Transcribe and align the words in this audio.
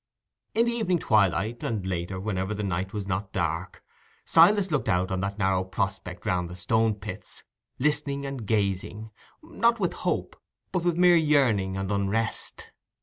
In 0.55 0.65
the 0.65 0.71
evening 0.71 0.97
twilight, 0.97 1.61
and 1.61 1.85
later 1.85 2.19
whenever 2.19 2.55
the 2.55 2.63
night 2.63 2.91
was 2.91 3.05
not 3.05 3.31
dark, 3.31 3.83
Silas 4.25 4.71
looked 4.71 4.89
out 4.89 5.11
on 5.11 5.19
that 5.21 5.37
narrow 5.37 5.63
prospect 5.63 6.25
round 6.25 6.49
the 6.49 6.55
Stone 6.55 6.95
pits, 6.95 7.43
listening 7.77 8.25
and 8.25 8.47
gazing, 8.47 9.11
not 9.43 9.79
with 9.79 9.93
hope, 9.93 10.35
but 10.71 10.83
with 10.83 10.97
mere 10.97 11.15
yearning 11.17 11.77
and 11.77 11.91
unrest. 11.91 12.71